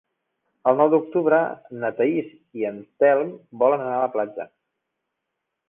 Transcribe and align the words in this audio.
El 0.69 0.79
nou 0.79 0.87
d'octubre 0.93 1.41
na 1.83 1.91
Thaís 1.99 2.33
i 2.61 2.67
en 2.71 2.81
Telm 3.05 3.31
volen 3.65 3.87
anar 3.87 3.95
a 4.01 4.03
la 4.07 4.11
platja. 4.17 4.51